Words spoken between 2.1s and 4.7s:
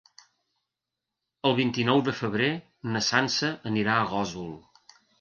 febrer na Sança anirà a Gósol.